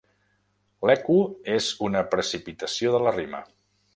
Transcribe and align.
L'eco 0.89 1.17
és 1.57 1.69
una 1.89 2.03
precipitació 2.15 2.97
de 2.97 3.05
la 3.07 3.15
rima. 3.21 3.45